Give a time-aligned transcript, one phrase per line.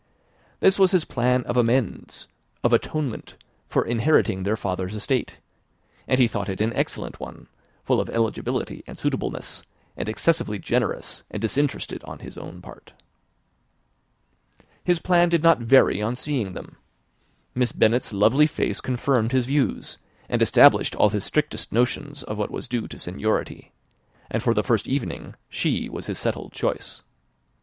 [0.61, 2.27] This was his plan of amends
[2.63, 5.37] of atonement for inheriting their father's estate;
[6.07, 7.47] and he thought it an excellent one,
[7.83, 9.63] full of eligibility and suitableness,
[9.95, 12.93] and excessively generous and disinterested on his own part.
[14.83, 16.77] His plan did not vary on seeing them.
[17.53, 22.49] Miss Bennet's lovely face confirmed his views, and established all his strictest notions of what
[22.49, 23.71] was due to seniority;
[24.31, 27.03] and for the first evening she was his settled choice.